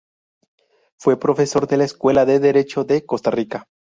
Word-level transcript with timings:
Fue 0.99 1.19
profesor 1.19 1.67
de 1.67 1.77
la 1.77 1.83
Escuela 1.83 2.25
de 2.25 2.39
Derecho 2.39 2.83
de 2.83 3.05
Costa 3.05 3.29
Rica. 3.29 3.67